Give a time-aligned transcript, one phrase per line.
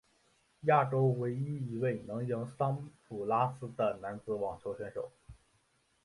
[0.61, 5.11] 亚洲唯一一位能赢桑普拉斯的男子网球选手。